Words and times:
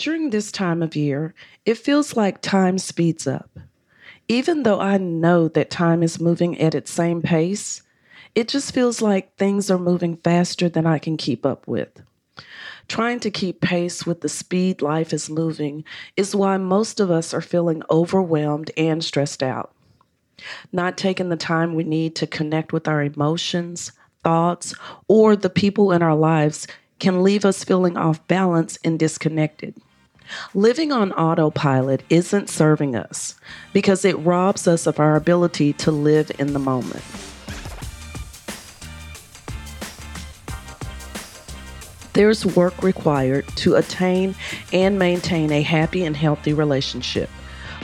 During 0.00 0.30
this 0.30 0.50
time 0.50 0.82
of 0.82 0.96
year, 0.96 1.34
it 1.66 1.74
feels 1.74 2.16
like 2.16 2.40
time 2.40 2.78
speeds 2.78 3.26
up. 3.26 3.50
Even 4.28 4.62
though 4.62 4.80
I 4.80 4.96
know 4.96 5.46
that 5.48 5.68
time 5.68 6.02
is 6.02 6.18
moving 6.18 6.58
at 6.58 6.74
its 6.74 6.90
same 6.90 7.20
pace, 7.20 7.82
it 8.34 8.48
just 8.48 8.72
feels 8.72 9.02
like 9.02 9.36
things 9.36 9.70
are 9.70 9.78
moving 9.78 10.16
faster 10.16 10.70
than 10.70 10.86
I 10.86 10.98
can 10.98 11.18
keep 11.18 11.44
up 11.44 11.68
with. 11.68 12.00
Trying 12.88 13.20
to 13.20 13.30
keep 13.30 13.60
pace 13.60 14.06
with 14.06 14.22
the 14.22 14.30
speed 14.30 14.80
life 14.80 15.12
is 15.12 15.28
moving 15.28 15.84
is 16.16 16.34
why 16.34 16.56
most 16.56 16.98
of 16.98 17.10
us 17.10 17.34
are 17.34 17.42
feeling 17.42 17.82
overwhelmed 17.90 18.70
and 18.78 19.04
stressed 19.04 19.42
out. 19.42 19.74
Not 20.72 20.96
taking 20.96 21.28
the 21.28 21.36
time 21.36 21.74
we 21.74 21.84
need 21.84 22.16
to 22.16 22.26
connect 22.26 22.72
with 22.72 22.88
our 22.88 23.02
emotions, 23.02 23.92
thoughts, 24.24 24.72
or 25.08 25.36
the 25.36 25.50
people 25.50 25.92
in 25.92 26.00
our 26.00 26.16
lives 26.16 26.66
can 27.00 27.22
leave 27.22 27.44
us 27.44 27.64
feeling 27.64 27.98
off 27.98 28.26
balance 28.28 28.78
and 28.82 28.98
disconnected. 28.98 29.74
Living 30.54 30.92
on 30.92 31.12
autopilot 31.12 32.02
isn't 32.10 32.48
serving 32.48 32.96
us 32.96 33.34
because 33.72 34.04
it 34.04 34.18
robs 34.18 34.66
us 34.66 34.86
of 34.86 35.00
our 35.00 35.16
ability 35.16 35.72
to 35.74 35.90
live 35.90 36.30
in 36.38 36.52
the 36.52 36.58
moment. 36.58 37.04
There's 42.12 42.44
work 42.44 42.82
required 42.82 43.46
to 43.56 43.76
attain 43.76 44.34
and 44.72 44.98
maintain 44.98 45.52
a 45.52 45.62
happy 45.62 46.04
and 46.04 46.16
healthy 46.16 46.52
relationship. 46.52 47.30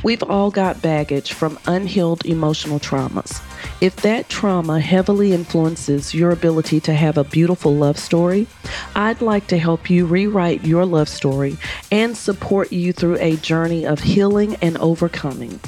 We've 0.07 0.23
all 0.23 0.53
got 0.53 0.83
baggage 0.83 1.33
from 1.33 1.59
unhealed 1.67 2.25
emotional 2.27 2.79
traumas. 2.79 3.43
If 3.81 3.97
that 4.03 4.29
trauma 4.29 4.79
heavily 4.79 5.33
influences 5.33 6.15
your 6.15 6.31
ability 6.31 6.79
to 6.83 6.95
have 6.95 7.19
a 7.19 7.25
beautiful 7.25 7.75
love 7.75 7.99
story, 7.99 8.47
I'd 8.95 9.21
like 9.21 9.49
to 9.49 9.59
help 9.59 9.91
you 9.91 10.07
rewrite 10.07 10.65
your 10.65 10.87
love 10.87 11.09
story 11.09 11.57
and 11.91 12.17
support 12.17 12.71
you 12.71 12.93
through 12.93 13.19
a 13.19 13.35
journey 13.39 13.85
of 13.85 13.99
healing 13.99 14.55
and 14.63 14.79
overcoming. 14.79 15.59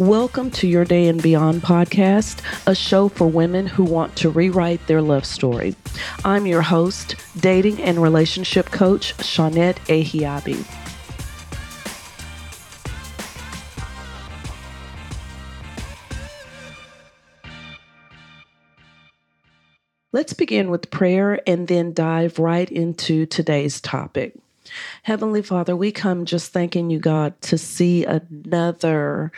Welcome 0.00 0.50
to 0.50 0.66
Your 0.66 0.84
Day 0.84 1.06
and 1.06 1.22
Beyond 1.22 1.62
podcast, 1.62 2.40
a 2.66 2.74
show 2.74 3.08
for 3.08 3.28
women 3.28 3.68
who 3.68 3.84
want 3.84 4.16
to 4.16 4.28
rewrite 4.28 4.84
their 4.88 5.02
love 5.02 5.24
story. 5.24 5.76
I'm 6.24 6.48
your 6.48 6.62
host, 6.62 7.14
dating 7.38 7.80
and 7.80 8.02
relationship 8.02 8.72
coach, 8.72 9.16
Shawnette 9.18 9.78
Ahiabi. 9.86 10.83
Let's 20.14 20.32
begin 20.32 20.70
with 20.70 20.92
prayer 20.92 21.40
and 21.44 21.66
then 21.66 21.92
dive 21.92 22.38
right 22.38 22.70
into 22.70 23.26
today's 23.26 23.80
topic. 23.80 24.36
Heavenly 25.02 25.42
Father, 25.42 25.74
we 25.74 25.90
come 25.90 26.24
just 26.24 26.52
thanking 26.52 26.88
you, 26.88 27.00
God, 27.00 27.34
to 27.40 27.58
see 27.58 28.04
another 28.04 29.32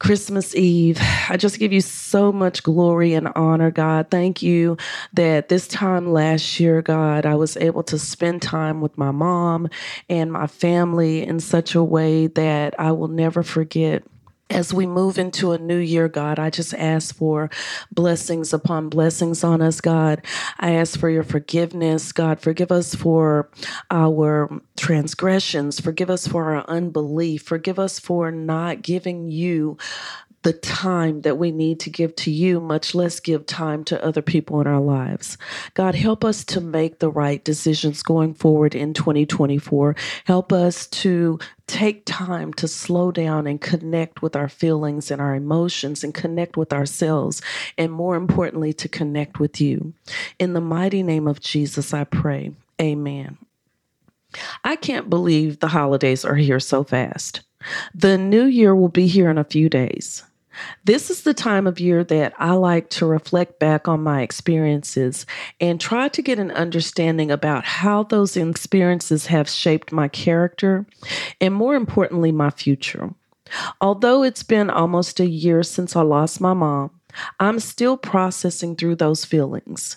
Christmas 0.00 0.52
Eve. 0.56 0.98
I 1.28 1.36
just 1.36 1.60
give 1.60 1.72
you 1.72 1.80
so 1.80 2.32
much 2.32 2.64
glory 2.64 3.14
and 3.14 3.28
honor, 3.36 3.70
God. 3.70 4.08
Thank 4.10 4.42
you 4.42 4.78
that 5.12 5.48
this 5.48 5.68
time 5.68 6.12
last 6.12 6.58
year, 6.58 6.82
God, 6.82 7.24
I 7.24 7.36
was 7.36 7.56
able 7.56 7.84
to 7.84 7.96
spend 7.96 8.42
time 8.42 8.80
with 8.80 8.98
my 8.98 9.12
mom 9.12 9.68
and 10.08 10.32
my 10.32 10.48
family 10.48 11.24
in 11.24 11.38
such 11.38 11.76
a 11.76 11.84
way 11.84 12.26
that 12.26 12.74
I 12.80 12.90
will 12.90 13.06
never 13.06 13.44
forget 13.44 14.02
as 14.50 14.74
we 14.74 14.86
move 14.86 15.18
into 15.18 15.52
a 15.52 15.58
new 15.58 15.78
year, 15.78 16.08
God, 16.08 16.38
I 16.38 16.50
just 16.50 16.74
ask 16.74 17.14
for 17.14 17.50
blessings 17.92 18.52
upon 18.52 18.88
blessings 18.88 19.44
on 19.44 19.62
us, 19.62 19.80
God. 19.80 20.24
I 20.58 20.72
ask 20.74 20.98
for 20.98 21.08
your 21.08 21.22
forgiveness, 21.22 22.12
God. 22.12 22.40
Forgive 22.40 22.72
us 22.72 22.94
for 22.94 23.48
our 23.90 24.60
transgressions. 24.76 25.80
Forgive 25.80 26.10
us 26.10 26.26
for 26.26 26.54
our 26.56 26.64
unbelief. 26.68 27.42
Forgive 27.42 27.78
us 27.78 27.98
for 27.98 28.30
not 28.30 28.82
giving 28.82 29.30
you 29.30 29.78
the 30.42 30.52
time 30.54 31.20
that 31.20 31.36
we 31.36 31.50
need 31.50 31.78
to 31.80 31.90
give 31.90 32.16
to 32.16 32.30
you, 32.30 32.60
much 32.60 32.94
less 32.94 33.20
give 33.20 33.44
time 33.44 33.84
to 33.84 34.02
other 34.04 34.22
people 34.22 34.60
in 34.60 34.66
our 34.66 34.80
lives. 34.80 35.36
God, 35.74 35.94
help 35.94 36.24
us 36.24 36.44
to 36.46 36.60
make 36.60 36.98
the 36.98 37.10
right 37.10 37.44
decisions 37.44 38.02
going 38.02 38.32
forward 38.32 38.74
in 38.74 38.94
2024. 38.94 39.94
Help 40.24 40.52
us 40.52 40.86
to 40.86 41.38
take 41.66 42.04
time 42.06 42.54
to 42.54 42.66
slow 42.66 43.12
down 43.12 43.46
and 43.46 43.60
connect 43.60 44.22
with 44.22 44.34
our 44.34 44.48
feelings 44.48 45.10
and 45.10 45.20
our 45.20 45.34
emotions 45.34 46.02
and 46.02 46.14
connect 46.14 46.56
with 46.56 46.72
ourselves, 46.72 47.42
and 47.76 47.92
more 47.92 48.16
importantly, 48.16 48.72
to 48.72 48.88
connect 48.88 49.38
with 49.38 49.60
you. 49.60 49.92
In 50.38 50.54
the 50.54 50.60
mighty 50.60 51.02
name 51.02 51.28
of 51.28 51.40
Jesus, 51.40 51.92
I 51.92 52.04
pray. 52.04 52.52
Amen. 52.80 53.36
I 54.64 54.76
can't 54.76 55.10
believe 55.10 55.58
the 55.58 55.68
holidays 55.68 56.24
are 56.24 56.36
here 56.36 56.60
so 56.60 56.82
fast. 56.82 57.42
The 57.94 58.16
new 58.16 58.44
year 58.44 58.74
will 58.74 58.88
be 58.88 59.06
here 59.06 59.28
in 59.28 59.38
a 59.38 59.44
few 59.44 59.68
days. 59.68 60.24
This 60.84 61.10
is 61.10 61.22
the 61.22 61.34
time 61.34 61.66
of 61.66 61.80
year 61.80 62.04
that 62.04 62.32
I 62.38 62.52
like 62.52 62.90
to 62.90 63.06
reflect 63.06 63.58
back 63.58 63.88
on 63.88 64.02
my 64.02 64.22
experiences 64.22 65.26
and 65.60 65.80
try 65.80 66.08
to 66.08 66.22
get 66.22 66.38
an 66.38 66.50
understanding 66.50 67.30
about 67.30 67.64
how 67.64 68.02
those 68.02 68.36
experiences 68.36 69.26
have 69.26 69.48
shaped 69.48 69.92
my 69.92 70.08
character 70.08 70.86
and, 71.40 71.54
more 71.54 71.74
importantly, 71.74 72.32
my 72.32 72.50
future. 72.50 73.14
Although 73.80 74.22
it's 74.22 74.42
been 74.42 74.70
almost 74.70 75.20
a 75.20 75.26
year 75.26 75.62
since 75.62 75.96
I 75.96 76.02
lost 76.02 76.40
my 76.40 76.54
mom, 76.54 76.90
I'm 77.38 77.58
still 77.58 77.96
processing 77.96 78.76
through 78.76 78.96
those 78.96 79.24
feelings. 79.24 79.96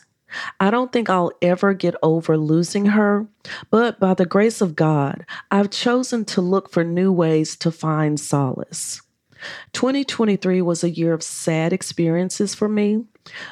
I 0.59 0.71
don't 0.71 0.91
think 0.91 1.09
I'll 1.09 1.31
ever 1.41 1.73
get 1.75 1.95
over 2.01 2.37
losing 2.37 2.87
her, 2.87 3.27
but 3.69 3.99
by 3.99 4.15
the 4.15 4.25
grace 4.25 4.61
of 4.61 4.75
God, 4.75 5.25
I've 5.51 5.69
chosen 5.69 6.25
to 6.25 6.41
look 6.41 6.71
for 6.71 6.83
new 6.83 7.11
ways 7.11 7.55
to 7.57 7.71
find 7.71 8.19
solace. 8.19 9.01
2023 9.73 10.61
was 10.61 10.83
a 10.83 10.89
year 10.89 11.13
of 11.13 11.23
sad 11.23 11.73
experiences 11.73 12.53
for 12.53 12.67
me, 12.69 13.05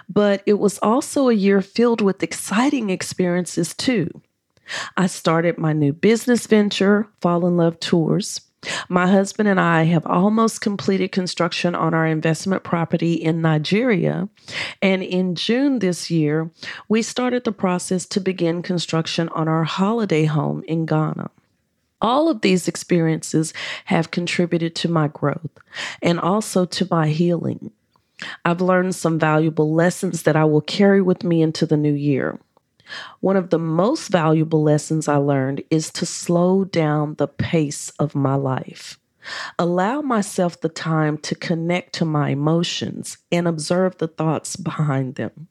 but 0.09 0.43
it 0.45 0.59
was 0.59 0.79
also 0.79 1.29
a 1.29 1.33
year 1.33 1.61
filled 1.61 2.01
with 2.01 2.23
exciting 2.23 2.89
experiences 2.89 3.73
too. 3.73 4.21
I 4.97 5.07
started 5.07 5.57
my 5.57 5.73
new 5.73 5.93
business 5.93 6.47
venture, 6.47 7.07
Fall 7.19 7.45
in 7.45 7.57
Love 7.57 7.79
Tours. 7.79 8.41
My 8.89 9.07
husband 9.07 9.49
and 9.49 9.59
I 9.59 9.83
have 9.83 10.05
almost 10.05 10.61
completed 10.61 11.11
construction 11.11 11.73
on 11.73 11.93
our 11.93 12.05
investment 12.05 12.63
property 12.63 13.13
in 13.13 13.41
Nigeria. 13.41 14.29
And 14.81 15.01
in 15.01 15.33
June 15.33 15.79
this 15.79 16.11
year, 16.11 16.51
we 16.87 17.01
started 17.01 17.43
the 17.43 17.51
process 17.51 18.05
to 18.07 18.19
begin 18.19 18.61
construction 18.61 19.29
on 19.29 19.47
our 19.47 19.63
holiday 19.63 20.25
home 20.25 20.63
in 20.67 20.85
Ghana. 20.85 21.31
All 22.01 22.29
of 22.29 22.41
these 22.41 22.67
experiences 22.67 23.53
have 23.85 24.11
contributed 24.11 24.75
to 24.75 24.89
my 24.89 25.07
growth 25.07 25.51
and 26.01 26.19
also 26.19 26.65
to 26.65 26.87
my 26.89 27.09
healing. 27.09 27.71
I've 28.45 28.61
learned 28.61 28.95
some 28.95 29.19
valuable 29.19 29.73
lessons 29.73 30.23
that 30.23 30.35
I 30.35 30.45
will 30.45 30.61
carry 30.61 31.01
with 31.01 31.23
me 31.23 31.41
into 31.41 31.65
the 31.65 31.77
new 31.77 31.93
year. 31.93 32.39
One 33.19 33.37
of 33.37 33.49
the 33.49 33.59
most 33.59 34.09
valuable 34.09 34.63
lessons 34.63 35.07
I 35.07 35.17
learned 35.17 35.63
is 35.69 35.91
to 35.91 36.05
slow 36.05 36.65
down 36.65 37.15
the 37.15 37.27
pace 37.27 37.89
of 37.91 38.15
my 38.15 38.35
life. 38.35 38.99
Allow 39.59 40.01
myself 40.01 40.59
the 40.59 40.69
time 40.69 41.17
to 41.19 41.35
connect 41.35 41.93
to 41.93 42.05
my 42.05 42.29
emotions 42.29 43.17
and 43.31 43.47
observe 43.47 43.97
the 43.97 44.07
thoughts 44.07 44.55
behind 44.55 45.15
them. 45.15 45.47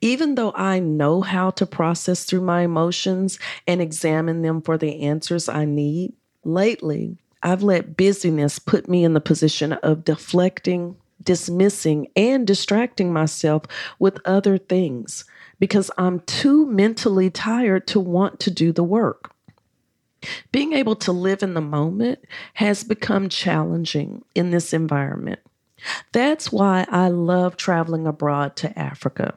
Even 0.00 0.34
though 0.34 0.52
I 0.54 0.80
know 0.80 1.20
how 1.20 1.50
to 1.50 1.66
process 1.66 2.24
through 2.24 2.42
my 2.42 2.62
emotions 2.62 3.38
and 3.66 3.80
examine 3.80 4.42
them 4.42 4.62
for 4.62 4.78
the 4.78 5.02
answers 5.02 5.48
I 5.48 5.64
need, 5.64 6.12
lately 6.44 7.18
I've 7.42 7.62
let 7.62 7.96
busyness 7.96 8.58
put 8.58 8.88
me 8.88 9.04
in 9.04 9.14
the 9.14 9.20
position 9.20 9.72
of 9.72 10.04
deflecting, 10.04 10.96
dismissing, 11.22 12.08
and 12.14 12.46
distracting 12.46 13.12
myself 13.12 13.64
with 13.98 14.18
other 14.24 14.58
things 14.58 15.24
because 15.58 15.90
I'm 15.96 16.20
too 16.20 16.66
mentally 16.66 17.30
tired 17.30 17.86
to 17.88 18.00
want 18.00 18.40
to 18.40 18.50
do 18.50 18.72
the 18.72 18.84
work. 18.84 19.32
Being 20.52 20.74
able 20.74 20.96
to 20.96 21.12
live 21.12 21.42
in 21.42 21.54
the 21.54 21.60
moment 21.60 22.18
has 22.54 22.84
become 22.84 23.28
challenging 23.28 24.22
in 24.34 24.50
this 24.50 24.74
environment. 24.74 25.40
That's 26.12 26.52
why 26.52 26.86
I 26.90 27.08
love 27.08 27.56
traveling 27.56 28.06
abroad 28.06 28.56
to 28.56 28.78
Africa. 28.78 29.34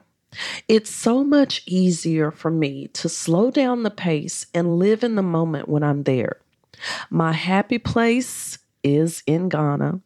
It's 0.68 0.90
so 0.90 1.24
much 1.24 1.62
easier 1.66 2.30
for 2.30 2.50
me 2.50 2.88
to 2.88 3.08
slow 3.08 3.50
down 3.50 3.82
the 3.82 3.90
pace 3.90 4.46
and 4.54 4.78
live 4.78 5.04
in 5.04 5.14
the 5.14 5.22
moment 5.22 5.68
when 5.68 5.82
I'm 5.82 6.02
there. 6.04 6.38
My 7.10 7.32
happy 7.32 7.78
place 7.78 8.58
is 8.82 9.22
in 9.26 9.48
Ghana, 9.48 10.00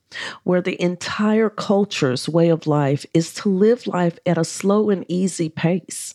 where 0.45 0.61
the 0.61 0.81
entire 0.81 1.51
culture's 1.51 2.29
way 2.29 2.49
of 2.49 2.67
life 2.67 3.05
is 3.13 3.35
to 3.35 3.49
live 3.49 3.87
life 3.87 4.19
at 4.25 4.39
a 4.39 4.45
slow 4.45 4.89
and 4.89 5.05
easy 5.09 5.49
pace. 5.49 6.15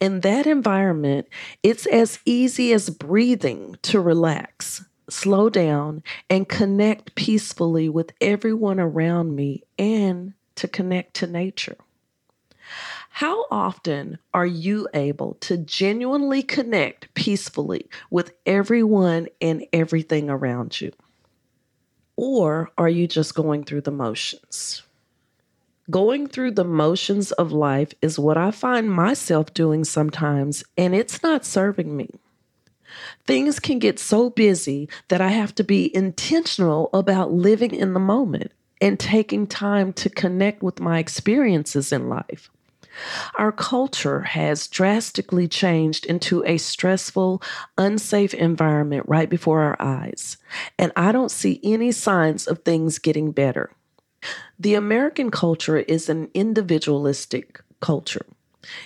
In 0.00 0.20
that 0.20 0.46
environment, 0.46 1.28
it's 1.62 1.86
as 1.86 2.18
easy 2.24 2.72
as 2.72 2.90
breathing 2.90 3.76
to 3.82 4.00
relax, 4.00 4.84
slow 5.08 5.50
down, 5.50 6.02
and 6.28 6.48
connect 6.48 7.14
peacefully 7.14 7.88
with 7.88 8.12
everyone 8.20 8.80
around 8.80 9.36
me 9.36 9.62
and 9.78 10.32
to 10.56 10.66
connect 10.66 11.14
to 11.14 11.26
nature. 11.26 11.76
How 13.22 13.46
often 13.52 14.18
are 14.34 14.44
you 14.44 14.88
able 14.94 15.34
to 15.42 15.56
genuinely 15.56 16.42
connect 16.42 17.14
peacefully 17.14 17.88
with 18.10 18.32
everyone 18.46 19.28
and 19.40 19.64
everything 19.72 20.28
around 20.28 20.80
you? 20.80 20.90
Or 22.16 22.72
are 22.76 22.88
you 22.88 23.06
just 23.06 23.36
going 23.36 23.62
through 23.62 23.82
the 23.82 23.92
motions? 23.92 24.82
Going 25.88 26.26
through 26.26 26.50
the 26.50 26.64
motions 26.64 27.30
of 27.30 27.52
life 27.52 27.92
is 28.02 28.18
what 28.18 28.36
I 28.36 28.50
find 28.50 28.90
myself 28.90 29.54
doing 29.54 29.84
sometimes, 29.84 30.64
and 30.76 30.92
it's 30.92 31.22
not 31.22 31.44
serving 31.44 31.96
me. 31.96 32.10
Things 33.24 33.60
can 33.60 33.78
get 33.78 34.00
so 34.00 34.30
busy 34.30 34.88
that 35.06 35.20
I 35.20 35.28
have 35.28 35.54
to 35.54 35.62
be 35.62 35.94
intentional 35.94 36.90
about 36.92 37.30
living 37.30 37.72
in 37.72 37.94
the 37.94 38.00
moment 38.00 38.50
and 38.80 38.98
taking 38.98 39.46
time 39.46 39.92
to 39.92 40.10
connect 40.10 40.60
with 40.60 40.80
my 40.80 40.98
experiences 40.98 41.92
in 41.92 42.08
life. 42.08 42.50
Our 43.38 43.52
culture 43.52 44.20
has 44.20 44.68
drastically 44.68 45.48
changed 45.48 46.06
into 46.06 46.44
a 46.44 46.58
stressful, 46.58 47.42
unsafe 47.78 48.34
environment 48.34 49.04
right 49.08 49.28
before 49.28 49.62
our 49.62 49.76
eyes, 49.80 50.36
and 50.78 50.92
I 50.96 51.12
don't 51.12 51.30
see 51.30 51.60
any 51.62 51.92
signs 51.92 52.46
of 52.46 52.60
things 52.60 52.98
getting 52.98 53.32
better. 53.32 53.70
The 54.58 54.74
American 54.74 55.30
culture 55.30 55.78
is 55.78 56.08
an 56.08 56.28
individualistic 56.34 57.60
culture. 57.80 58.26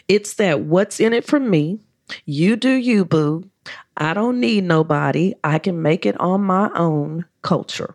It's 0.08 0.34
that 0.34 0.60
what's 0.60 1.00
in 1.00 1.12
it 1.12 1.24
for 1.24 1.38
me, 1.38 1.80
you 2.24 2.56
do 2.56 2.70
you, 2.70 3.04
boo. 3.04 3.50
I 3.96 4.14
don't 4.14 4.40
need 4.40 4.64
nobody. 4.64 5.34
I 5.42 5.58
can 5.58 5.82
make 5.82 6.06
it 6.06 6.18
on 6.20 6.42
my 6.42 6.70
own 6.74 7.24
culture. 7.42 7.94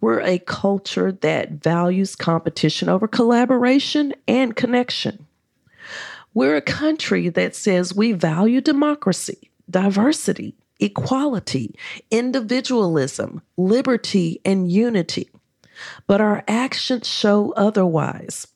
We're 0.00 0.20
a 0.20 0.38
culture 0.38 1.12
that 1.12 1.62
values 1.62 2.16
competition 2.16 2.88
over 2.88 3.08
collaboration 3.08 4.14
and 4.28 4.54
connection. 4.54 5.26
We're 6.34 6.56
a 6.56 6.62
country 6.62 7.30
that 7.30 7.56
says 7.56 7.94
we 7.94 8.12
value 8.12 8.60
democracy, 8.60 9.50
diversity, 9.70 10.54
equality, 10.80 11.74
individualism, 12.10 13.40
liberty, 13.56 14.40
and 14.44 14.70
unity. 14.70 15.30
But 16.06 16.20
our 16.20 16.44
actions 16.46 17.08
show 17.08 17.52
otherwise. 17.56 18.46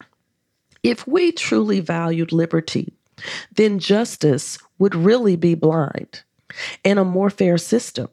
If 0.82 1.06
we 1.06 1.32
truly 1.32 1.80
valued 1.80 2.32
liberty, 2.32 2.92
then 3.54 3.78
justice 3.78 4.58
would 4.78 4.94
really 4.94 5.36
be 5.36 5.54
blind 5.54 6.22
and 6.84 6.98
a 6.98 7.04
more 7.04 7.30
fair 7.30 7.58
system. 7.58 8.08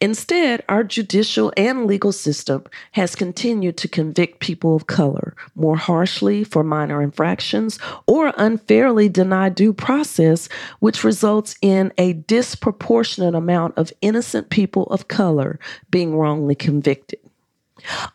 Instead, 0.00 0.64
our 0.68 0.82
judicial 0.82 1.52
and 1.56 1.86
legal 1.86 2.10
system 2.10 2.64
has 2.92 3.14
continued 3.14 3.76
to 3.76 3.88
convict 3.88 4.40
people 4.40 4.74
of 4.74 4.88
color 4.88 5.36
more 5.54 5.76
harshly 5.76 6.42
for 6.42 6.64
minor 6.64 7.00
infractions 7.00 7.78
or 8.06 8.32
unfairly 8.36 9.08
deny 9.08 9.48
due 9.48 9.72
process, 9.72 10.48
which 10.80 11.04
results 11.04 11.54
in 11.62 11.92
a 11.98 12.14
disproportionate 12.14 13.34
amount 13.34 13.78
of 13.78 13.92
innocent 14.00 14.50
people 14.50 14.84
of 14.84 15.08
color 15.08 15.60
being 15.90 16.16
wrongly 16.16 16.56
convicted. 16.56 17.20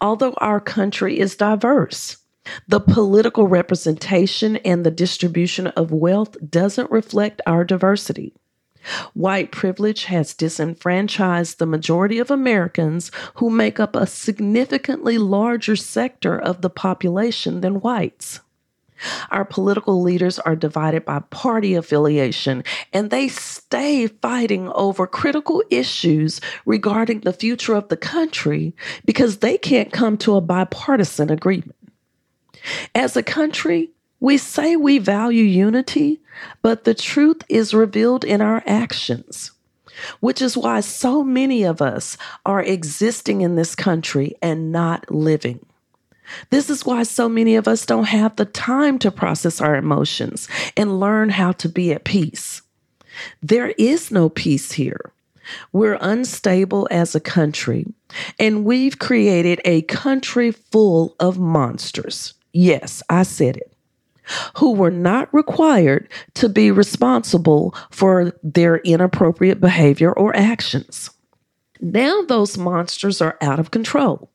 Although 0.02 0.34
our 0.38 0.60
country 0.60 1.20
is 1.20 1.38
diverse, 1.38 2.18
the 2.68 2.80
political 2.80 3.48
representation 3.48 4.58
and 4.58 4.86
the 4.86 4.92
distribution 4.92 5.68
of 5.68 5.92
wealth 5.92 6.36
doesn't 6.48 6.92
reflect 6.92 7.42
our 7.48 7.64
diversity. 7.64 8.34
White 9.14 9.52
privilege 9.52 10.06
has 10.06 10.34
disenfranchised 10.34 11.60
the 11.60 11.66
majority 11.66 12.20
of 12.20 12.30
Americans 12.30 13.12
who 13.36 13.50
make 13.50 13.80
up 13.80 13.96
a 13.96 14.08
significantly 14.08 15.18
larger 15.18 15.76
sector 15.76 16.38
of 16.38 16.62
the 16.62 16.70
population 16.70 17.62
than 17.62 17.82
whites. 17.82 18.42
Our 19.30 19.44
political 19.44 20.02
leaders 20.02 20.40
are 20.40 20.56
divided 20.56 21.04
by 21.04 21.20
party 21.30 21.74
affiliation, 21.76 22.64
and 22.94 23.10
they 23.10 23.28
stay 23.28 24.08
fighting 24.08 24.70
over 24.70 25.06
critical 25.06 25.64
issues 25.70 26.40
regarding 26.66 27.22
the 27.22 27.34
future 27.34 27.76
of 27.76 27.90
the 27.90 27.98
country 27.98 28.74
because 29.04 29.38
they 29.38 29.58
can't 29.58 29.92
come 29.92 30.18
to 30.20 30.36
a 30.36 30.42
bipartisan 30.42 31.30
agreement. 31.30 31.76
As 32.94 33.18
a 33.18 33.24
country, 33.24 33.92
we 34.26 34.40
say 34.40 34.76
we 34.76 34.98
value 34.98 35.44
unity, 35.44 36.20
but 36.64 36.84
the 36.84 36.96
truth 36.96 37.44
is 37.48 37.76
revealed 37.76 38.24
in 38.26 38.42
our 38.42 38.64
actions, 38.66 39.52
which 40.20 40.42
is 40.42 40.58
why 40.58 40.80
so 40.80 41.24
many 41.24 41.62
of 41.62 41.80
us 41.80 42.18
are 42.44 42.64
existing 42.64 43.42
in 43.42 43.56
this 43.56 43.76
country 43.76 44.34
and 44.42 44.72
not 44.72 45.12
living. 45.12 45.64
This 46.50 46.72
is 46.72 46.84
why 46.84 47.04
so 47.04 47.30
many 47.30 47.56
of 47.56 47.68
us 47.68 47.86
don't 47.86 48.06
have 48.06 48.36
the 48.36 48.46
time 48.46 48.98
to 48.98 49.12
process 49.12 49.62
our 49.62 49.76
emotions 49.76 50.50
and 50.76 51.00
learn 51.00 51.30
how 51.30 51.52
to 51.52 51.70
be 51.70 51.94
at 51.94 52.04
peace. 52.04 52.64
There 53.44 53.76
is 53.78 54.10
no 54.10 54.30
peace 54.30 54.72
here. 54.72 55.12
We're 55.72 56.00
unstable 56.02 56.88
as 56.90 57.14
a 57.14 57.20
country, 57.20 57.86
and 58.40 58.66
we've 58.66 58.98
created 58.98 59.62
a 59.66 59.84
country 59.84 60.50
full 60.50 61.16
of 61.20 61.38
monsters. 61.38 62.34
Yes, 62.54 63.04
I 63.08 63.22
said 63.22 63.58
it 63.58 63.75
who 64.58 64.74
were 64.74 64.92
not 64.92 65.34
required 65.34 66.10
to 66.36 66.50
be 66.50 66.72
responsible 66.72 67.76
for 67.92 68.34
their 68.44 68.78
inappropriate 68.78 69.60
behavior 69.62 70.12
or 70.12 70.36
actions. 70.36 71.10
Now 71.82 72.22
those 72.24 72.58
monsters 72.58 73.22
are 73.22 73.38
out 73.42 73.60
of 73.60 73.72
control. 73.72 74.32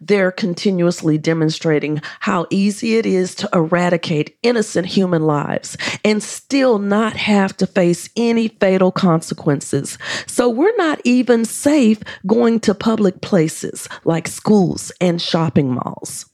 They're 0.00 0.32
continuously 0.32 1.18
demonstrating 1.18 2.00
how 2.20 2.46
easy 2.50 2.96
it 2.96 3.06
is 3.06 3.34
to 3.36 3.48
eradicate 3.52 4.36
innocent 4.42 4.86
human 4.86 5.22
lives 5.22 5.76
and 6.04 6.22
still 6.22 6.78
not 6.78 7.16
have 7.16 7.56
to 7.58 7.66
face 7.66 8.08
any 8.16 8.48
fatal 8.48 8.92
consequences. 8.92 9.98
So 10.26 10.48
we're 10.48 10.76
not 10.76 11.00
even 11.04 11.44
safe 11.44 12.00
going 12.26 12.60
to 12.60 12.74
public 12.74 13.20
places 13.20 13.88
like 14.04 14.28
schools 14.28 14.92
and 15.00 15.20
shopping 15.20 15.72
malls. 15.72 16.26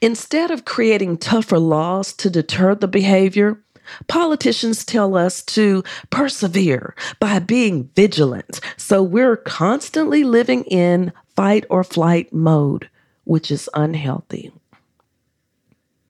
Instead 0.00 0.50
of 0.50 0.64
creating 0.64 1.18
tougher 1.18 1.58
laws 1.58 2.12
to 2.14 2.30
deter 2.30 2.74
the 2.74 2.88
behavior, 2.88 3.60
politicians 4.08 4.84
tell 4.84 5.16
us 5.16 5.42
to 5.42 5.82
persevere 6.10 6.94
by 7.20 7.38
being 7.38 7.90
vigilant. 7.94 8.60
So 8.76 9.02
we're 9.02 9.36
constantly 9.36 10.24
living 10.24 10.64
in 10.64 11.12
fight 11.36 11.64
or 11.68 11.84
flight 11.84 12.32
mode, 12.32 12.88
which 13.24 13.50
is 13.50 13.68
unhealthy. 13.74 14.52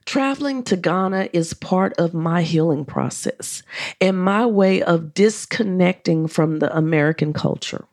Traveling 0.04 0.62
to 0.64 0.76
Ghana 0.76 1.30
is 1.32 1.54
part 1.54 1.94
of 1.94 2.12
my 2.12 2.42
healing 2.42 2.84
process 2.84 3.62
and 4.00 4.22
my 4.22 4.44
way 4.44 4.82
of 4.82 5.14
disconnecting 5.14 6.28
from 6.28 6.58
the 6.58 6.76
American 6.76 7.32
culture. 7.32 7.86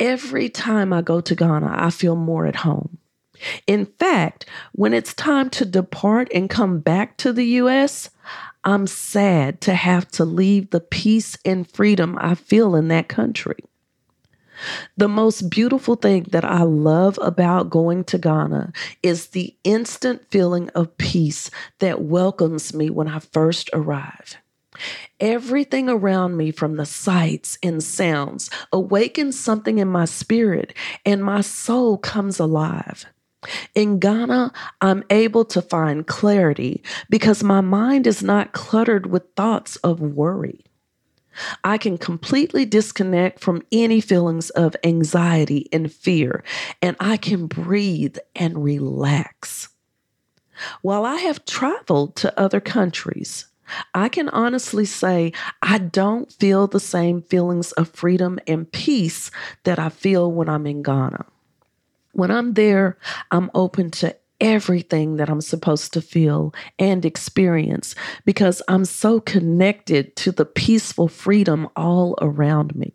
Every 0.00 0.48
time 0.48 0.92
I 0.92 1.02
go 1.02 1.20
to 1.20 1.34
Ghana, 1.36 1.72
I 1.78 1.90
feel 1.90 2.16
more 2.16 2.46
at 2.46 2.56
home. 2.56 2.98
In 3.66 3.86
fact, 3.86 4.46
when 4.72 4.92
it's 4.92 5.14
time 5.14 5.50
to 5.50 5.64
depart 5.64 6.28
and 6.34 6.50
come 6.50 6.80
back 6.80 7.16
to 7.18 7.32
the 7.32 7.44
U.S., 7.44 8.10
I'm 8.64 8.86
sad 8.86 9.60
to 9.62 9.74
have 9.74 10.08
to 10.12 10.24
leave 10.24 10.70
the 10.70 10.80
peace 10.80 11.36
and 11.44 11.68
freedom 11.68 12.16
I 12.20 12.34
feel 12.34 12.76
in 12.76 12.88
that 12.88 13.08
country. 13.08 13.56
The 14.96 15.08
most 15.08 15.50
beautiful 15.50 15.96
thing 15.96 16.26
that 16.30 16.44
I 16.44 16.62
love 16.62 17.18
about 17.20 17.70
going 17.70 18.04
to 18.04 18.18
Ghana 18.18 18.72
is 19.02 19.28
the 19.28 19.56
instant 19.64 20.30
feeling 20.30 20.68
of 20.70 20.96
peace 20.98 21.50
that 21.80 22.02
welcomes 22.02 22.72
me 22.72 22.90
when 22.90 23.08
I 23.08 23.18
first 23.18 23.70
arrive. 23.72 24.36
Everything 25.20 25.88
around 25.88 26.36
me, 26.36 26.50
from 26.50 26.76
the 26.76 26.86
sights 26.86 27.58
and 27.62 27.82
sounds, 27.82 28.50
awakens 28.72 29.38
something 29.38 29.78
in 29.78 29.88
my 29.88 30.04
spirit, 30.04 30.74
and 31.04 31.24
my 31.24 31.40
soul 31.40 31.98
comes 31.98 32.38
alive. 32.38 33.06
In 33.74 33.98
Ghana, 33.98 34.52
I'm 34.80 35.04
able 35.10 35.44
to 35.46 35.62
find 35.62 36.06
clarity 36.06 36.82
because 37.10 37.42
my 37.42 37.60
mind 37.60 38.06
is 38.06 38.22
not 38.22 38.52
cluttered 38.52 39.06
with 39.06 39.34
thoughts 39.36 39.76
of 39.76 40.00
worry. 40.00 40.64
I 41.64 41.78
can 41.78 41.96
completely 41.98 42.64
disconnect 42.64 43.40
from 43.40 43.62
any 43.72 44.00
feelings 44.00 44.50
of 44.50 44.76
anxiety 44.84 45.68
and 45.72 45.92
fear, 45.92 46.44
and 46.82 46.96
I 47.00 47.16
can 47.16 47.46
breathe 47.46 48.18
and 48.34 48.62
relax. 48.62 49.68
While 50.82 51.04
I 51.06 51.16
have 51.16 51.44
traveled 51.44 52.16
to 52.16 52.38
other 52.38 52.60
countries, 52.60 53.46
I 53.94 54.08
can 54.08 54.28
honestly 54.28 54.84
say 54.84 55.32
I 55.62 55.78
don't 55.78 56.30
feel 56.30 56.66
the 56.66 56.80
same 56.80 57.22
feelings 57.22 57.72
of 57.72 57.88
freedom 57.88 58.38
and 58.46 58.70
peace 58.70 59.30
that 59.64 59.78
I 59.78 59.88
feel 59.88 60.30
when 60.30 60.48
I'm 60.48 60.66
in 60.66 60.82
Ghana. 60.82 61.24
When 62.12 62.30
I'm 62.30 62.54
there, 62.54 62.98
I'm 63.30 63.50
open 63.54 63.90
to 63.92 64.16
everything 64.40 65.16
that 65.16 65.30
I'm 65.30 65.40
supposed 65.40 65.92
to 65.92 66.02
feel 66.02 66.52
and 66.78 67.04
experience 67.04 67.94
because 68.24 68.60
I'm 68.68 68.84
so 68.84 69.20
connected 69.20 70.16
to 70.16 70.32
the 70.32 70.44
peaceful 70.44 71.08
freedom 71.08 71.68
all 71.76 72.16
around 72.20 72.74
me. 72.74 72.92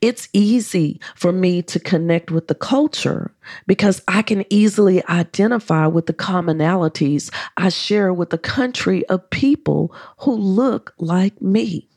It's 0.00 0.28
easy 0.32 1.00
for 1.14 1.32
me 1.32 1.62
to 1.62 1.80
connect 1.80 2.30
with 2.30 2.48
the 2.48 2.54
culture 2.54 3.32
because 3.66 4.02
I 4.06 4.22
can 4.22 4.44
easily 4.50 5.04
identify 5.06 5.86
with 5.86 6.06
the 6.06 6.12
commonalities 6.12 7.32
I 7.56 7.68
share 7.68 8.12
with 8.12 8.32
a 8.32 8.38
country 8.38 9.06
of 9.08 9.28
people 9.30 9.94
who 10.18 10.34
look 10.34 10.94
like 10.98 11.40
me. 11.42 11.88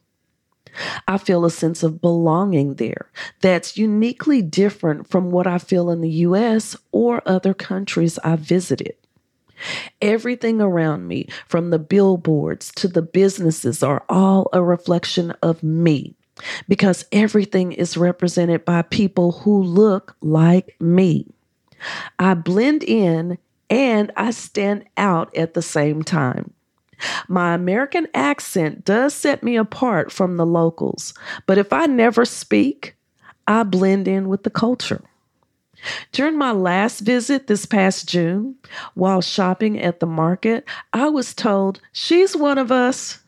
I 1.08 1.18
feel 1.18 1.46
a 1.46 1.52
sense 1.52 1.84
of 1.84 2.02
belonging 2.02 2.76
there 2.76 3.12
that's 3.42 3.78
uniquely 3.78 4.42
different 4.42 5.08
from 5.08 5.32
what 5.32 5.48
I 5.48 5.58
feel 5.58 5.90
in 5.90 6.02
the 6.02 6.10
US 6.10 6.76
or 6.92 7.22
other 7.26 7.54
countries 7.54 8.20
I've 8.24 8.40
visited. 8.40 8.96
Everything 10.02 10.60
around 10.60 11.08
me, 11.08 11.28
from 11.48 11.70
the 11.70 11.80
billboards 11.80 12.72
to 12.76 12.88
the 12.88 13.02
businesses, 13.02 13.84
are 13.84 14.04
all 14.10 14.50
a 14.54 14.64
reflection 14.64 15.32
of 15.44 15.62
me 15.62 16.16
because 16.68 17.06
everything 17.12 17.72
is 17.72 17.98
represented 17.98 18.66
by 18.66 18.82
people 18.82 19.32
who 19.32 19.62
look 19.62 20.16
like 20.22 20.76
me. 20.80 21.28
I 22.18 22.34
blend 22.34 22.84
in 22.84 23.38
and 23.70 24.12
I 24.18 24.32
stand 24.32 24.86
out 24.98 25.36
at 25.36 25.54
the 25.54 25.62
same 25.62 26.04
time. 26.04 26.54
My 27.28 27.54
American 27.54 28.08
accent 28.14 28.86
does 28.86 29.14
set 29.14 29.44
me 29.44 29.56
apart 29.56 30.12
from 30.12 30.38
the 30.38 30.46
locals, 30.46 31.14
but 31.46 31.58
if 31.58 31.74
I 31.74 31.86
never 31.86 32.26
speak, 32.26 32.96
I 33.48 33.64
blend 33.64 34.08
in 34.08 34.28
with 34.28 34.44
the 34.44 34.50
culture. 34.50 35.02
During 36.12 36.38
my 36.38 36.52
last 36.52 37.00
visit 37.00 37.48
this 37.48 37.66
past 37.66 38.08
June, 38.08 38.56
while 38.94 39.22
shopping 39.22 39.80
at 39.80 40.00
the 40.00 40.06
market, 40.06 40.68
I 40.94 41.10
was 41.10 41.34
told 41.34 41.82
she's 41.92 42.36
one 42.36 42.58
of 42.58 42.72
us 42.72 43.20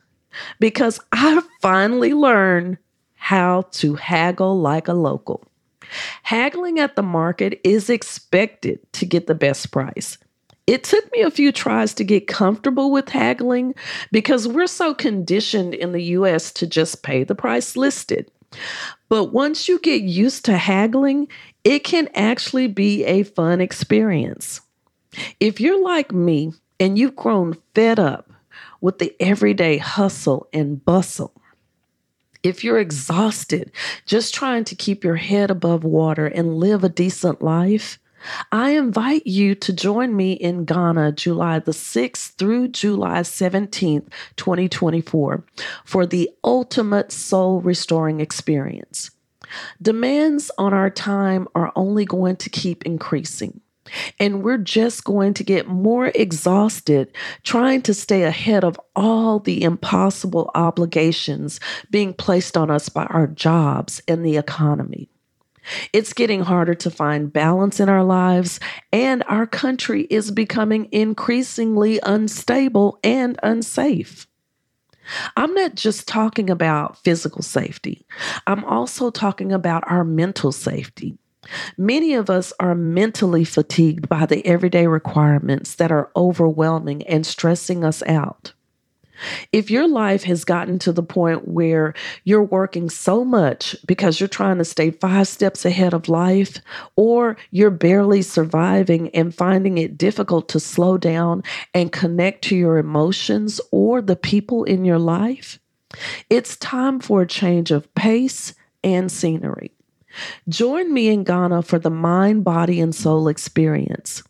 because 0.59 0.99
I 1.11 1.41
finally 1.61 2.13
learned 2.13 2.77
how 3.15 3.63
to 3.71 3.95
haggle 3.95 4.59
like 4.59 4.87
a 4.87 4.93
local. 4.93 5.43
Haggling 6.23 6.79
at 6.79 6.95
the 6.95 7.03
market 7.03 7.59
is 7.63 7.89
expected 7.89 8.79
to 8.93 9.05
get 9.05 9.27
the 9.27 9.35
best 9.35 9.71
price. 9.71 10.17
It 10.65 10.83
took 10.83 11.11
me 11.11 11.21
a 11.21 11.31
few 11.31 11.51
tries 11.51 11.93
to 11.95 12.05
get 12.05 12.27
comfortable 12.27 12.91
with 12.91 13.09
haggling 13.09 13.75
because 14.11 14.47
we're 14.47 14.67
so 14.67 14.93
conditioned 14.93 15.73
in 15.73 15.91
the 15.91 16.03
US 16.03 16.51
to 16.53 16.67
just 16.67 17.03
pay 17.03 17.23
the 17.23 17.35
price 17.35 17.75
listed. 17.75 18.31
But 19.09 19.33
once 19.33 19.67
you 19.67 19.79
get 19.79 20.03
used 20.03 20.45
to 20.45 20.57
haggling, 20.57 21.27
it 21.63 21.79
can 21.79 22.07
actually 22.15 22.67
be 22.67 23.03
a 23.03 23.23
fun 23.23 23.59
experience. 23.59 24.61
If 25.39 25.59
you're 25.59 25.83
like 25.83 26.11
me 26.11 26.53
and 26.79 26.97
you've 26.97 27.15
grown 27.15 27.57
fed 27.75 27.99
up 27.99 28.31
with 28.79 28.99
the 28.99 29.15
everyday 29.19 29.77
hustle 29.77 30.47
and 30.53 30.83
bustle, 30.83 31.33
if 32.41 32.63
you're 32.63 32.79
exhausted 32.79 33.71
just 34.05 34.33
trying 34.33 34.63
to 34.65 34.75
keep 34.75 35.03
your 35.03 35.15
head 35.15 35.51
above 35.51 35.83
water 35.83 36.25
and 36.25 36.57
live 36.57 36.83
a 36.83 36.89
decent 36.89 37.41
life, 37.41 37.99
I 38.51 38.71
invite 38.71 39.27
you 39.27 39.55
to 39.55 39.73
join 39.73 40.15
me 40.15 40.33
in 40.33 40.65
Ghana 40.65 41.13
July 41.13 41.59
the 41.59 41.71
6th 41.71 42.33
through 42.35 42.69
July 42.69 43.21
17th, 43.21 44.07
2024, 44.37 45.43
for 45.85 46.05
the 46.05 46.29
ultimate 46.43 47.11
soul 47.11 47.61
restoring 47.61 48.19
experience. 48.19 49.11
Demands 49.81 50.49
on 50.57 50.73
our 50.73 50.89
time 50.89 51.47
are 51.55 51.71
only 51.75 52.05
going 52.05 52.37
to 52.37 52.49
keep 52.49 52.85
increasing. 52.85 53.59
And 54.19 54.43
we're 54.43 54.57
just 54.57 55.03
going 55.03 55.33
to 55.35 55.43
get 55.43 55.67
more 55.67 56.07
exhausted 56.15 57.13
trying 57.43 57.81
to 57.83 57.93
stay 57.93 58.23
ahead 58.23 58.63
of 58.63 58.79
all 58.95 59.39
the 59.39 59.61
impossible 59.61 60.49
obligations 60.55 61.59
being 61.91 62.13
placed 62.13 62.55
on 62.55 62.71
us 62.71 62.87
by 62.87 63.03
our 63.05 63.27
jobs 63.27 64.01
and 64.07 64.25
the 64.25 64.37
economy. 64.37 65.09
It's 65.91 66.13
getting 66.13 66.41
harder 66.41 66.75
to 66.75 66.91
find 66.91 67.31
balance 67.31 67.79
in 67.79 67.89
our 67.89 68.03
lives, 68.03 68.59
and 68.91 69.23
our 69.27 69.47
country 69.47 70.03
is 70.09 70.31
becoming 70.31 70.89
increasingly 70.91 71.99
unstable 72.03 72.99
and 73.03 73.39
unsafe. 73.43 74.27
I'm 75.35 75.53
not 75.53 75.75
just 75.75 76.07
talking 76.07 76.49
about 76.49 76.97
physical 76.97 77.41
safety, 77.41 78.05
I'm 78.47 78.63
also 78.63 79.09
talking 79.09 79.51
about 79.51 79.83
our 79.87 80.03
mental 80.03 80.51
safety. 80.51 81.17
Many 81.77 82.13
of 82.13 82.29
us 82.29 82.53
are 82.59 82.75
mentally 82.75 83.43
fatigued 83.43 84.07
by 84.07 84.25
the 84.25 84.45
everyday 84.45 84.87
requirements 84.87 85.75
that 85.75 85.91
are 85.91 86.09
overwhelming 86.15 87.03
and 87.03 87.25
stressing 87.25 87.83
us 87.83 88.01
out. 88.03 88.53
If 89.51 89.69
your 89.69 89.87
life 89.87 90.23
has 90.23 90.43
gotten 90.43 90.79
to 90.79 90.91
the 90.91 91.03
point 91.03 91.47
where 91.47 91.93
you're 92.23 92.43
working 92.43 92.89
so 92.89 93.23
much 93.23 93.75
because 93.85 94.19
you're 94.19 94.27
trying 94.27 94.57
to 94.57 94.65
stay 94.65 94.91
five 94.91 95.27
steps 95.27 95.65
ahead 95.65 95.93
of 95.93 96.09
life, 96.09 96.59
or 96.95 97.37
you're 97.51 97.69
barely 97.69 98.21
surviving 98.21 99.09
and 99.09 99.33
finding 99.33 99.77
it 99.77 99.97
difficult 99.97 100.49
to 100.49 100.59
slow 100.59 100.97
down 100.97 101.43
and 101.73 101.91
connect 101.91 102.43
to 102.45 102.55
your 102.55 102.77
emotions 102.77 103.61
or 103.71 104.01
the 104.01 104.15
people 104.15 104.63
in 104.63 104.85
your 104.85 104.99
life, 104.99 105.59
it's 106.29 106.57
time 106.57 106.99
for 106.99 107.21
a 107.21 107.27
change 107.27 107.71
of 107.71 107.93
pace 107.95 108.53
and 108.83 109.11
scenery. 109.11 109.71
Join 110.49 110.93
me 110.93 111.07
in 111.07 111.23
Ghana 111.23 111.63
for 111.63 111.79
the 111.79 111.89
mind, 111.89 112.43
body, 112.43 112.79
and 112.79 112.93
soul 112.93 113.27
experience. 113.27 114.23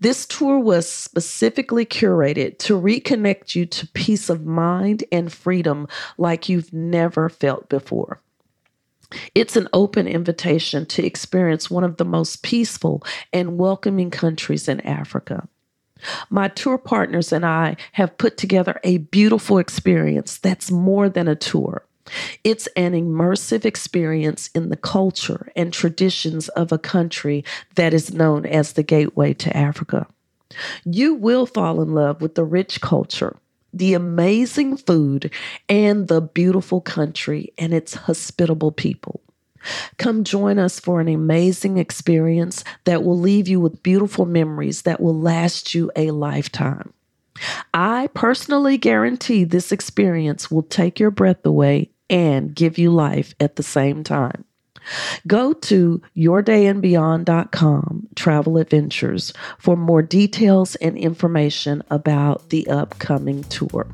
This 0.00 0.26
tour 0.26 0.58
was 0.58 0.90
specifically 0.90 1.84
curated 1.84 2.58
to 2.60 2.80
reconnect 2.80 3.54
you 3.54 3.66
to 3.66 3.88
peace 3.88 4.30
of 4.30 4.46
mind 4.46 5.04
and 5.10 5.32
freedom 5.32 5.88
like 6.16 6.48
you've 6.48 6.72
never 6.72 7.28
felt 7.28 7.68
before. 7.68 8.20
It's 9.34 9.56
an 9.56 9.68
open 9.72 10.06
invitation 10.06 10.86
to 10.86 11.04
experience 11.04 11.70
one 11.70 11.84
of 11.84 11.96
the 11.96 12.04
most 12.04 12.42
peaceful 12.42 13.02
and 13.32 13.58
welcoming 13.58 14.10
countries 14.10 14.68
in 14.68 14.80
Africa. 14.82 15.48
My 16.30 16.48
tour 16.48 16.78
partners 16.78 17.32
and 17.32 17.44
I 17.44 17.76
have 17.92 18.18
put 18.18 18.36
together 18.36 18.78
a 18.84 18.98
beautiful 18.98 19.58
experience 19.58 20.38
that's 20.38 20.70
more 20.70 21.08
than 21.08 21.26
a 21.26 21.34
tour. 21.34 21.84
It's 22.44 22.66
an 22.76 22.92
immersive 22.92 23.64
experience 23.64 24.50
in 24.54 24.68
the 24.68 24.76
culture 24.76 25.50
and 25.56 25.72
traditions 25.72 26.48
of 26.50 26.72
a 26.72 26.78
country 26.78 27.44
that 27.74 27.94
is 27.94 28.12
known 28.12 28.46
as 28.46 28.72
the 28.72 28.82
gateway 28.82 29.34
to 29.34 29.56
Africa. 29.56 30.06
You 30.84 31.14
will 31.14 31.46
fall 31.46 31.82
in 31.82 31.94
love 31.94 32.22
with 32.22 32.34
the 32.34 32.44
rich 32.44 32.80
culture, 32.80 33.36
the 33.72 33.94
amazing 33.94 34.76
food, 34.78 35.30
and 35.68 36.08
the 36.08 36.20
beautiful 36.20 36.80
country 36.80 37.52
and 37.58 37.74
its 37.74 37.94
hospitable 37.94 38.72
people. 38.72 39.20
Come 39.98 40.24
join 40.24 40.58
us 40.58 40.78
for 40.78 41.00
an 41.00 41.08
amazing 41.08 41.78
experience 41.78 42.64
that 42.84 43.02
will 43.02 43.18
leave 43.18 43.48
you 43.48 43.60
with 43.60 43.82
beautiful 43.82 44.24
memories 44.24 44.82
that 44.82 45.00
will 45.00 45.18
last 45.18 45.74
you 45.74 45.90
a 45.96 46.12
lifetime. 46.12 46.92
I 47.74 48.08
personally 48.14 48.78
guarantee 48.78 49.44
this 49.44 49.70
experience 49.72 50.50
will 50.50 50.62
take 50.62 50.98
your 50.98 51.10
breath 51.10 51.44
away 51.44 51.90
and 52.10 52.54
give 52.54 52.78
you 52.78 52.90
life 52.90 53.34
at 53.40 53.56
the 53.56 53.62
same 53.62 54.04
time. 54.04 54.44
Go 55.26 55.52
to 55.52 56.00
yourdayandbeyond.com 56.16 58.08
travel 58.14 58.58
adventures 58.58 59.32
for 59.58 59.76
more 59.76 60.02
details 60.02 60.74
and 60.76 60.96
information 60.96 61.82
about 61.90 62.48
the 62.50 62.66
upcoming 62.68 63.44
tour. 63.44 63.86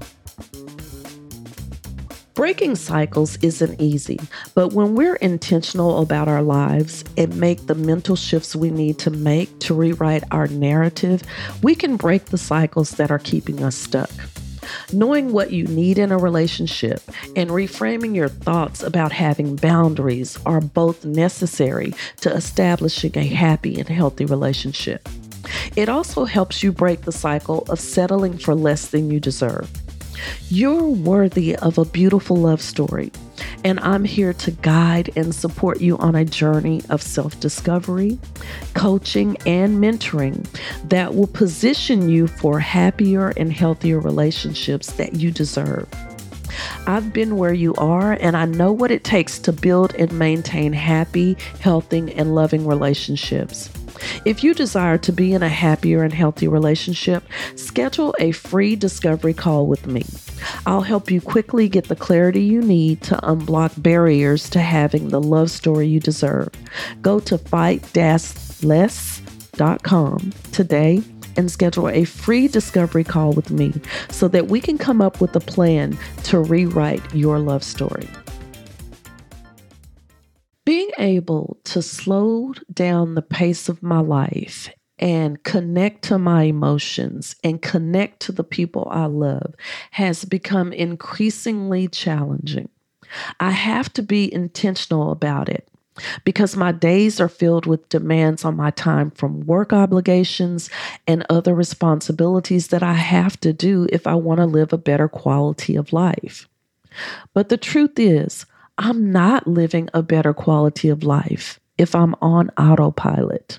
Breaking 2.35 2.75
cycles 2.75 3.39
isn't 3.43 3.81
easy, 3.81 4.19
but 4.55 4.73
when 4.73 4.97
we're 4.97 5.15
intentional 5.17 6.03
about 6.03 6.27
our 6.27 6.43
lives 6.43 7.05
and 7.17 7.37
make 7.37 7.67
the 7.67 7.77
mental 7.77 8.17
shifts 8.17 8.57
we 8.57 8.71
need 8.71 8.99
to 9.01 9.11
make 9.11 9.57
to 9.61 9.75
rewrite 9.75 10.25
our 10.33 10.49
narrative, 10.49 11.23
we 11.63 11.77
can 11.77 11.97
break 11.97 12.27
the 12.27 12.39
cycles 12.39 12.91
that 12.93 13.13
are 13.13 13.21
keeping 13.21 13.63
us 13.63 13.77
stuck. 13.77 14.11
Knowing 14.93 15.33
what 15.33 15.53
you 15.53 15.65
need 15.65 15.99
in 15.99 16.13
a 16.13 16.19
relationship 16.19 17.03
and 17.37 17.51
reframing 17.51 18.15
your 18.15 18.29
thoughts 18.29 18.83
about 18.83 19.13
having 19.13 19.57
boundaries 19.57 20.39
are 20.47 20.61
both 20.61 21.05
necessary 21.05 21.93
to 22.21 22.33
establishing 22.33 23.17
a 23.17 23.27
happy 23.27 23.79
and 23.79 23.89
healthy 23.89 24.25
relationship. 24.25 25.09
It 25.77 25.89
also 25.89 26.25
helps 26.25 26.63
you 26.63 26.73
break 26.73 27.03
the 27.03 27.13
cycle 27.13 27.65
of 27.69 27.81
settling 27.81 28.39
for 28.39 28.55
less 28.55 28.89
than 28.89 29.11
you 29.11 29.21
deserve. 29.21 29.71
You're 30.49 30.89
worthy 30.89 31.57
of 31.57 31.79
a 31.79 31.85
beautiful 31.85 32.37
love 32.37 32.63
story, 32.63 33.11
and 33.63 33.79
I'm 33.81 34.05
here 34.05 34.33
to 34.33 34.51
guide 34.51 35.11
and 35.17 35.35
support 35.35 35.81
you 35.81 35.97
on 35.99 36.15
a 36.15 36.25
journey 36.25 36.83
of 36.91 37.03
self 37.03 37.39
discovery, 37.41 38.19
coaching, 38.75 39.37
and 39.47 39.83
mentoring 39.83 40.47
that 40.89 41.15
will 41.15 41.27
position 41.27 42.09
you 42.09 42.27
for 42.27 42.59
happier 42.59 43.33
and 43.37 43.53
healthier 43.53 44.01
relationships 44.01 44.93
that 44.93 45.15
you 45.15 45.31
deserve. 45.31 45.89
I've 46.87 47.13
been 47.13 47.37
where 47.37 47.53
you 47.53 47.75
are, 47.77 48.13
and 48.21 48.37
I 48.37 48.45
know 48.45 48.73
what 48.73 48.91
it 48.91 49.05
takes 49.05 49.39
to 49.41 49.53
build 49.53 49.95
and 49.95 50.13
maintain 50.19 50.73
happy, 50.73 51.37
healthy, 51.61 52.13
and 52.15 52.35
loving 52.35 52.67
relationships. 52.67 53.71
If 54.25 54.45
you 54.45 54.55
desire 54.55 54.99
to 54.99 55.13
be 55.13 55.33
in 55.33 55.43
a 55.43 55.49
happier 55.49 56.03
and 56.03 56.13
healthy 56.13 56.49
relationship, 56.49 57.25
schedule 57.57 58.15
a 58.19 58.33
free 58.33 58.77
discovery 58.77 59.35
call 59.35 59.67
with 59.67 59.87
me. 59.87 60.05
I'll 60.67 60.83
help 60.83 61.11
you 61.11 61.21
quickly 61.21 61.69
get 61.69 61.89
the 61.89 61.97
clarity 61.97 62.43
you 62.43 62.61
need 62.61 63.03
to 63.03 63.17
unblock 63.17 63.83
barriers 63.83 64.49
to 64.51 64.61
having 64.61 65.09
the 65.09 65.21
love 65.21 65.51
story 65.51 65.89
you 65.89 66.01
deserve. 66.01 66.51
Go 67.01 67.21
to 67.21 67.39
fight-less.com 67.39 70.33
today 70.53 71.03
and 71.37 71.51
schedule 71.51 71.89
a 71.89 72.05
free 72.05 72.49
discovery 72.49 73.05
call 73.05 73.33
with 73.33 73.51
me 73.51 73.73
so 74.11 74.29
that 74.29 74.47
we 74.47 74.61
can 74.61 74.79
come 74.79 75.01
up 75.01 75.21
with 75.21 75.35
a 75.35 75.41
plan 75.41 75.99
to 76.25 76.39
rewrite 76.39 77.15
your 77.15 77.39
love 77.39 77.65
story. 77.65 78.09
Able 80.99 81.59
to 81.65 81.83
slow 81.83 82.53
down 82.73 83.15
the 83.15 83.23
pace 83.23 83.69
of 83.69 83.83
my 83.83 84.01
life 84.01 84.69
and 84.99 85.43
connect 85.43 86.03
to 86.05 86.19
my 86.19 86.45
emotions 86.45 87.35
and 87.43 87.61
connect 87.61 88.21
to 88.21 88.33
the 88.33 88.45
people 88.45 88.87
I 88.91 89.07
love 89.07 89.55
has 89.93 90.25
become 90.25 90.73
increasingly 90.73 91.89
challenging. 91.89 92.69
I 93.41 93.51
have 93.51 93.93
to 93.95 94.03
be 94.03 94.33
intentional 94.33 95.11
about 95.11 95.49
it 95.49 95.69
because 96.25 96.57
my 96.57 96.73
days 96.73 97.21
are 97.21 97.29
filled 97.29 97.67
with 97.67 97.89
demands 97.89 98.45
on 98.45 98.57
my 98.57 98.71
time 98.71 99.11
from 99.13 99.41
work 99.41 99.73
obligations 99.73 100.71
and 101.07 101.25
other 101.29 101.55
responsibilities 101.55 102.69
that 102.69 102.83
I 102.83 102.95
have 102.95 103.39
to 103.41 103.53
do 103.53 103.87
if 103.93 104.07
I 104.07 104.15
want 104.15 104.41
to 104.41 104.47
live 104.47 104.73
a 104.73 104.79
better 104.79 105.09
quality 105.09 105.77
of 105.77 105.93
life. 105.93 106.49
But 107.33 107.49
the 107.49 107.57
truth 107.57 107.99
is, 107.99 108.47
I'm 108.79 109.13
not 109.13 109.47
living 109.47 109.89
a 109.95 110.03
better 110.03 110.35
quality 110.35 110.89
of 110.89 111.05
life 111.05 111.61
if 111.79 111.95
I'm 111.95 112.15
on 112.21 112.51
autopilot. 112.59 113.59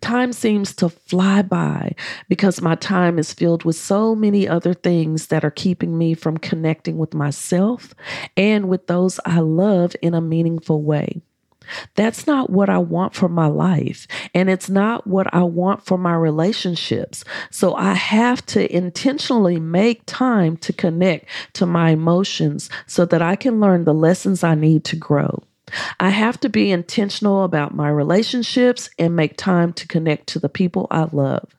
Time 0.00 0.32
seems 0.32 0.74
to 0.76 0.88
fly 0.88 1.42
by 1.42 1.94
because 2.28 2.62
my 2.62 2.76
time 2.76 3.18
is 3.18 3.32
filled 3.32 3.64
with 3.64 3.76
so 3.76 4.14
many 4.14 4.46
other 4.46 4.74
things 4.74 5.26
that 5.28 5.44
are 5.44 5.50
keeping 5.50 5.98
me 5.98 6.14
from 6.14 6.38
connecting 6.38 6.98
with 6.98 7.14
myself 7.14 7.94
and 8.36 8.68
with 8.68 8.86
those 8.86 9.18
I 9.24 9.40
love 9.40 9.96
in 10.02 10.14
a 10.14 10.20
meaningful 10.20 10.82
way. 10.82 11.20
That's 11.94 12.26
not 12.26 12.50
what 12.50 12.68
I 12.68 12.78
want 12.78 13.14
for 13.14 13.28
my 13.28 13.46
life. 13.46 14.06
And 14.34 14.48
it's 14.50 14.68
not 14.68 15.06
what 15.06 15.32
I 15.34 15.42
want 15.42 15.84
for 15.84 15.98
my 15.98 16.14
relationships. 16.14 17.24
So 17.50 17.74
I 17.74 17.94
have 17.94 18.44
to 18.46 18.74
intentionally 18.74 19.58
make 19.58 20.02
time 20.06 20.56
to 20.58 20.72
connect 20.72 21.28
to 21.54 21.66
my 21.66 21.90
emotions 21.90 22.70
so 22.86 23.04
that 23.06 23.22
I 23.22 23.36
can 23.36 23.60
learn 23.60 23.84
the 23.84 23.94
lessons 23.94 24.44
I 24.44 24.54
need 24.54 24.84
to 24.84 24.96
grow. 24.96 25.42
I 25.98 26.10
have 26.10 26.38
to 26.40 26.48
be 26.48 26.70
intentional 26.70 27.42
about 27.42 27.74
my 27.74 27.88
relationships 27.88 28.88
and 28.98 29.16
make 29.16 29.36
time 29.36 29.72
to 29.74 29.88
connect 29.88 30.28
to 30.28 30.38
the 30.38 30.48
people 30.48 30.86
I 30.90 31.08
love. 31.10 31.55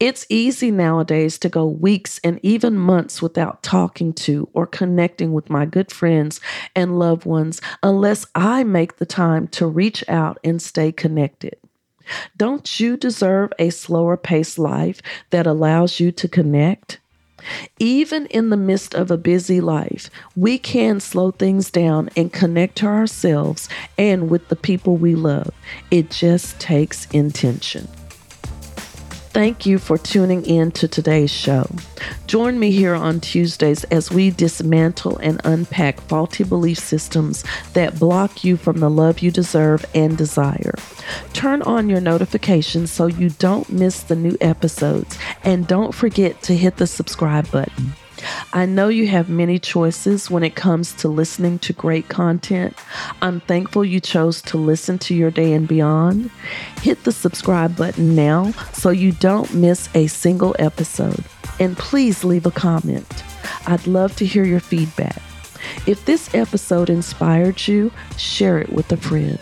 It's 0.00 0.26
easy 0.28 0.70
nowadays 0.70 1.38
to 1.40 1.48
go 1.48 1.66
weeks 1.66 2.20
and 2.24 2.40
even 2.42 2.76
months 2.76 3.20
without 3.22 3.62
talking 3.62 4.12
to 4.14 4.48
or 4.52 4.66
connecting 4.66 5.32
with 5.32 5.50
my 5.50 5.66
good 5.66 5.90
friends 5.90 6.40
and 6.74 6.98
loved 6.98 7.24
ones 7.24 7.60
unless 7.82 8.26
I 8.34 8.64
make 8.64 8.96
the 8.96 9.06
time 9.06 9.48
to 9.48 9.66
reach 9.66 10.04
out 10.08 10.38
and 10.44 10.60
stay 10.60 10.92
connected. 10.92 11.56
Don't 12.36 12.80
you 12.80 12.96
deserve 12.96 13.52
a 13.58 13.70
slower 13.70 14.16
paced 14.16 14.58
life 14.58 15.02
that 15.30 15.46
allows 15.46 16.00
you 16.00 16.10
to 16.12 16.28
connect? 16.28 17.00
Even 17.78 18.26
in 18.26 18.50
the 18.50 18.56
midst 18.56 18.94
of 18.94 19.10
a 19.10 19.16
busy 19.16 19.60
life, 19.60 20.10
we 20.34 20.58
can 20.58 21.00
slow 21.00 21.30
things 21.30 21.70
down 21.70 22.10
and 22.16 22.32
connect 22.32 22.76
to 22.76 22.86
ourselves 22.86 23.68
and 23.96 24.28
with 24.28 24.48
the 24.48 24.56
people 24.56 24.96
we 24.96 25.14
love. 25.14 25.50
It 25.90 26.10
just 26.10 26.58
takes 26.58 27.06
intention. 27.06 27.88
Thank 29.38 29.66
you 29.66 29.78
for 29.78 29.96
tuning 29.96 30.44
in 30.46 30.72
to 30.72 30.88
today's 30.88 31.30
show. 31.30 31.70
Join 32.26 32.58
me 32.58 32.72
here 32.72 32.96
on 32.96 33.20
Tuesdays 33.20 33.84
as 33.84 34.10
we 34.10 34.30
dismantle 34.30 35.16
and 35.18 35.40
unpack 35.44 36.00
faulty 36.00 36.42
belief 36.42 36.78
systems 36.80 37.44
that 37.72 38.00
block 38.00 38.42
you 38.42 38.56
from 38.56 38.80
the 38.80 38.90
love 38.90 39.20
you 39.20 39.30
deserve 39.30 39.86
and 39.94 40.18
desire. 40.18 40.74
Turn 41.34 41.62
on 41.62 41.88
your 41.88 42.00
notifications 42.00 42.90
so 42.90 43.06
you 43.06 43.30
don't 43.30 43.70
miss 43.70 44.02
the 44.02 44.16
new 44.16 44.36
episodes, 44.40 45.16
and 45.44 45.68
don't 45.68 45.94
forget 45.94 46.42
to 46.42 46.56
hit 46.56 46.78
the 46.78 46.88
subscribe 46.88 47.48
button. 47.52 47.92
I 48.52 48.66
know 48.66 48.88
you 48.88 49.06
have 49.08 49.28
many 49.28 49.58
choices 49.58 50.30
when 50.30 50.42
it 50.42 50.54
comes 50.54 50.92
to 50.94 51.08
listening 51.08 51.58
to 51.60 51.72
great 51.72 52.08
content. 52.08 52.76
I'm 53.22 53.40
thankful 53.40 53.84
you 53.84 54.00
chose 54.00 54.42
to 54.42 54.56
listen 54.56 54.98
to 55.00 55.14
your 55.14 55.30
day 55.30 55.52
and 55.52 55.66
beyond. 55.68 56.30
Hit 56.82 57.04
the 57.04 57.12
subscribe 57.12 57.76
button 57.76 58.14
now 58.14 58.52
so 58.72 58.90
you 58.90 59.12
don't 59.12 59.52
miss 59.54 59.88
a 59.94 60.06
single 60.06 60.54
episode. 60.58 61.24
And 61.60 61.76
please 61.76 62.24
leave 62.24 62.46
a 62.46 62.50
comment. 62.50 63.24
I'd 63.66 63.86
love 63.86 64.16
to 64.16 64.26
hear 64.26 64.44
your 64.44 64.60
feedback. 64.60 65.20
If 65.86 66.04
this 66.04 66.34
episode 66.34 66.90
inspired 66.90 67.66
you, 67.66 67.90
share 68.16 68.58
it 68.58 68.72
with 68.72 68.90
a 68.92 68.96
friend. 68.96 69.38